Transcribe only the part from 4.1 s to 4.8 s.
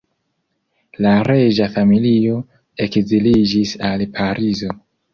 Parizo.